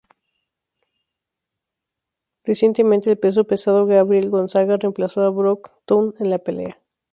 Recientemente 2.43 3.11
el 3.11 3.19
peso 3.19 3.43
pesado 3.43 3.85
Gabriel 3.85 4.31
Gonzaga 4.31 4.77
reemplazó 4.77 5.21
a 5.21 5.29
Broughton 5.29 6.15
en 6.19 6.31
la 6.31 6.39
pelea. 6.39 6.81